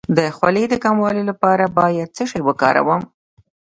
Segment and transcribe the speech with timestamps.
[0.17, 3.01] د خولې د کمولو لپاره باید څه شی وکاروم؟